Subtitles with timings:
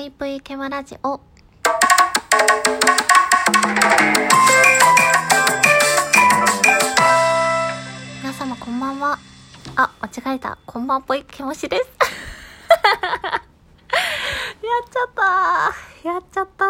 [0.00, 1.20] ぷいぷいケマラジオ。
[8.22, 9.18] 皆様こんばんは。
[9.76, 10.56] あ、間違えた。
[10.64, 11.84] こんばんぽいケモシです。
[11.84, 15.10] やっちゃっ
[16.02, 16.66] たやっちゃった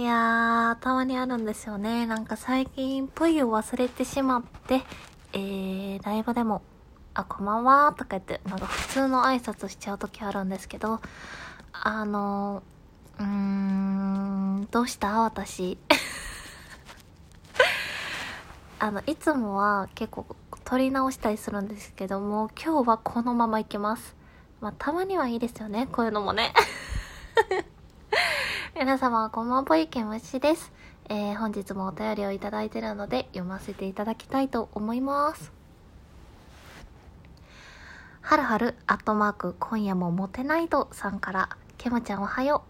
[0.00, 2.06] いやー、たまにあるんですよね。
[2.06, 4.84] なんか最近、ぷいを忘れてしまって、
[5.32, 6.62] えー、ライブでも、
[7.14, 11.00] あ、こんばんはとか言って、なんか普通の挨拶しちゃう時あるんですけど、
[11.82, 12.62] あの、
[13.18, 15.20] うーん、どうした？
[15.20, 15.76] 私。
[18.78, 20.26] あの、いつもは結構
[20.64, 24.14] 撮り直したりするんですけども、今日はこのままいきます。
[24.60, 26.54] まあ、たまにはいいですよね、こういうのもね。
[28.74, 30.72] 皆様、こんばんぽいけむしです。
[31.08, 35.52] えー、本日もお便りをいただいてるので、読ませていただきたいと思います。
[38.22, 41.50] はるはる、アットマーク、今夜もモテないとさんから、
[41.84, 42.64] けむちゃんおはよ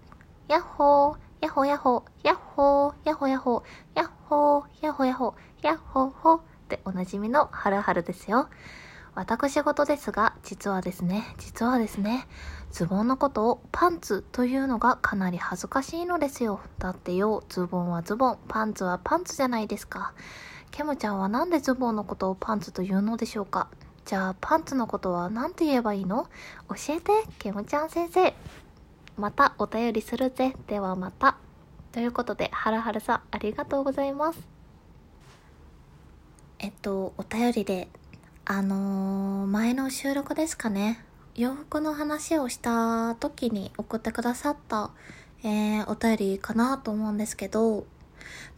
[0.48, 0.52] う。
[0.52, 3.62] やっほー、やっほやっほ、やっほー、やっほやっほ、
[3.94, 8.48] やっほー、やっほやっほ、やっほほっておなじみのはるはるですよ。
[9.14, 12.26] 私事ですが、実はですね、実はですね、
[12.72, 16.58] ズボンのことをパンツというのがかなり恥ずかしいのですよ。
[16.80, 20.12] だってよ、ズボンはズボン、パンツはパンツじゃないですか。
[20.72, 23.68] ケムちゃんはなんでズボンのことをパンツというのでしょうか
[24.06, 26.26] じゃあ、パンツのことは何て言えばいいの？
[26.68, 28.34] 教えて、ケムちゃん先生。
[29.16, 30.54] またお便りするぜ。
[30.66, 31.36] ではまた。
[31.92, 34.38] ということで、はるはるさん、ありがとうございます。
[36.58, 37.88] えっと、お便りで
[38.46, 41.02] あのー、前の収録ですかね。
[41.34, 44.90] 洋服の話をした時に送ってくださった、
[45.42, 47.86] えー、お便りかなと思うんですけど、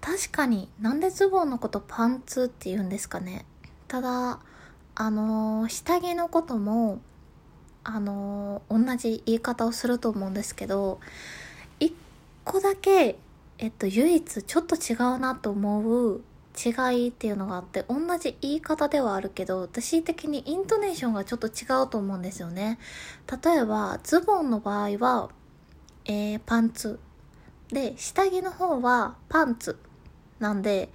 [0.01, 3.45] 確かになんでズボンのことパンツって言うんですかね。
[3.87, 4.41] ただ、
[4.97, 6.99] あのー、下着のことも、
[7.89, 10.99] あのー、同じ言い方をすると思うんですけど、
[11.79, 11.95] 一
[12.45, 13.17] 個だけ、
[13.59, 16.21] えっと、唯一ちょっと違うなと思う
[16.57, 16.71] 違
[17.07, 22.79] いっていうのがあって同じ言い方ではあるけど私的にイントネーションがちょっと違うと思うんですよね。
[23.45, 25.31] 例えばズボンの場合は、
[26.07, 26.99] えー、パンツ。
[27.69, 29.79] で下着の方はパンツ
[30.39, 30.89] なんで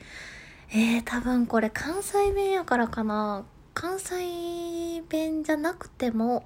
[0.74, 3.44] えー、多分これ関西弁やからかな。
[3.74, 6.46] 関西弁じゃなくても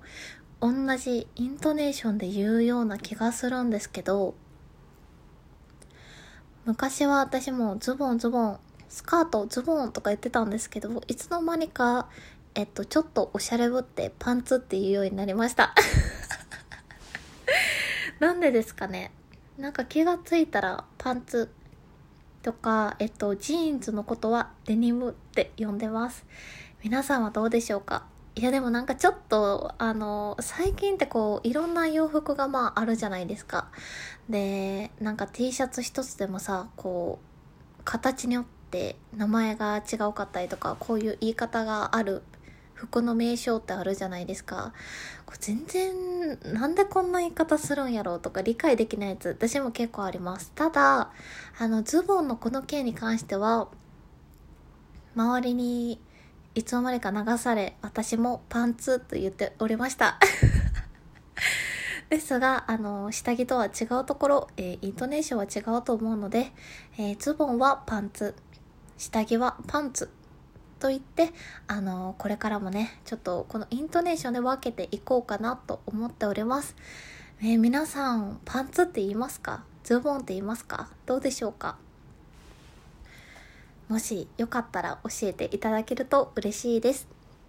[0.62, 4.36] 同じイントネーションで言うような気がするんですけど
[6.66, 8.60] 昔は私もズボンズボン
[8.96, 12.08] スカート、ズボンとか言ってたんですけど、いつの間にか、
[12.54, 15.76] えっと、ちょっとおしゃれぶってパンツっていうようになりました。
[18.20, 19.12] なんでですかね
[19.58, 21.52] なんか気がついたらパンツ
[22.42, 26.26] とか、えっと、ジーンズのことはデニムって呼んでます。
[26.86, 28.04] 皆さんはどうでしょうか？
[28.36, 33.70] いやでもなんかちょっと、あの、最近ってこう、いろんな洋服がまああるじゃないですか。
[34.30, 37.18] で、なんか T シャツ一つでもさ、こ
[37.80, 42.22] う、形によって名前が違うかったりとかこういう言い方がある
[42.76, 44.72] 服の名称ってあるじゃないですか。
[45.26, 50.52] これ全然なんでこんな言い方するんやろうとか理解できないやつ私も結構あります。
[50.54, 51.10] ただ
[51.58, 53.70] あのズボンのこの件に関しては
[55.16, 56.00] 周りに
[56.56, 60.18] いつの間にか流され私もパンツと言っておりました。
[62.10, 66.54] ですが、あの、下着とは違うところ、えー、イントネーションは違うと思うので、
[66.98, 68.36] えー、ズボンはパンツ、
[68.98, 70.10] 下着はパンツ
[70.80, 71.34] と言って、
[71.68, 76.76] あのこれからもね、ちょっとこのイントネーションで分けていこうかなと思っております。
[77.42, 79.66] えー、皆さん、パンツって言いますか？
[79.84, 80.90] ズボンって言いますか？
[81.06, 81.78] どうでしょうか？
[83.88, 87.08] もしよかったら教えていただけると嬉しいです。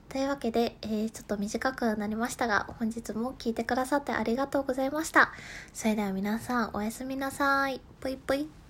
[0.08, 5.32] というわけで、えー、ちょっと短くなりましたが、本日も聞いてくださってありがとうございました。
[5.72, 7.80] それでは皆さん、おやすみなさい。
[8.00, 8.65] ぽいぽい。